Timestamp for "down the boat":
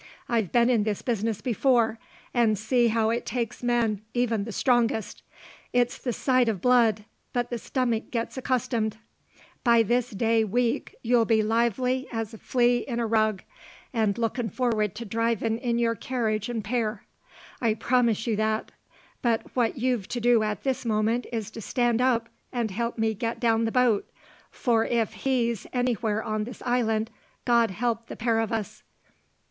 23.39-24.09